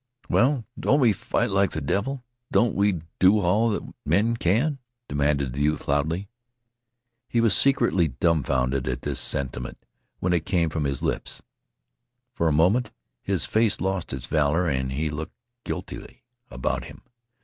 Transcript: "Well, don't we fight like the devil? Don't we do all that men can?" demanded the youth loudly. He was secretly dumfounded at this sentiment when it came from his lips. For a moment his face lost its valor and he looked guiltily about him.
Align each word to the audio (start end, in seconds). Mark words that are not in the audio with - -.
"Well, 0.27 0.65
don't 0.79 0.99
we 0.99 1.13
fight 1.13 1.51
like 1.51 1.73
the 1.73 1.79
devil? 1.79 2.23
Don't 2.51 2.73
we 2.73 3.03
do 3.19 3.39
all 3.41 3.69
that 3.69 3.83
men 4.03 4.35
can?" 4.35 4.79
demanded 5.07 5.53
the 5.53 5.61
youth 5.61 5.87
loudly. 5.87 6.27
He 7.29 7.39
was 7.39 7.55
secretly 7.55 8.07
dumfounded 8.07 8.87
at 8.87 9.03
this 9.03 9.19
sentiment 9.19 9.77
when 10.17 10.33
it 10.33 10.43
came 10.43 10.71
from 10.71 10.85
his 10.85 11.03
lips. 11.03 11.43
For 12.33 12.47
a 12.47 12.51
moment 12.51 12.89
his 13.21 13.45
face 13.45 13.79
lost 13.79 14.11
its 14.11 14.25
valor 14.25 14.67
and 14.67 14.91
he 14.91 15.11
looked 15.11 15.35
guiltily 15.65 16.23
about 16.49 16.85
him. 16.85 17.03